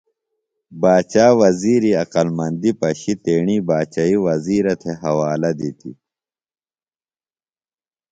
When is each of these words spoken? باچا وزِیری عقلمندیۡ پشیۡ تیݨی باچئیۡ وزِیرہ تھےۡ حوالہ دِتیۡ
باچا 0.81 1.27
وزِیری 1.39 1.91
عقلمندیۡ 2.03 2.77
پشیۡ 2.79 3.19
تیݨی 3.23 3.57
باچئیۡ 3.67 4.19
وزِیرہ 4.25 4.73
تھےۡ 4.81 4.97
حوالہ 5.01 5.51
دِتیۡ 5.57 5.95